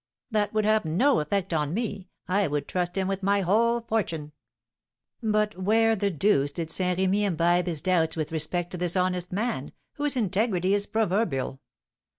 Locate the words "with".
3.07-3.21, 8.15-8.31